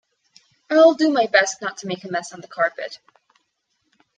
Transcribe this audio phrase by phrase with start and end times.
[0.71, 2.97] I'll do my best not to make a mess on the carpet.